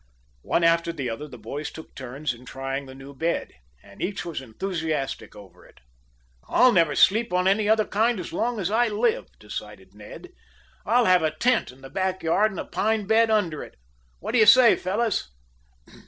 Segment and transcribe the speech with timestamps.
[0.41, 3.53] One after the other, the boys took turns in trying the new bed,
[3.83, 5.79] and each was enthusiastic over it.
[6.47, 10.31] "I'll never sleep on any other kind as long as I live," decided Ned.
[10.87, 13.75] "I'll have a tent in the back yard and a pine bed under it.
[14.17, 15.29] What do you say, fellows?"